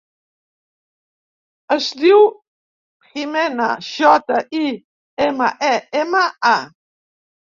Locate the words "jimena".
3.11-3.67